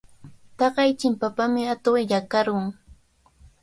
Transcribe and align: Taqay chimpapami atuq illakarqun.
Taqay 0.57 0.91
chimpapami 0.99 1.61
atuq 1.73 1.95
illakarqun. 2.03 2.65